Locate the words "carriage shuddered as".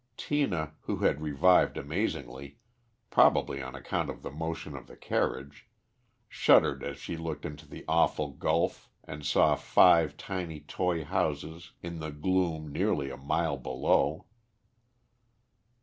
4.95-6.97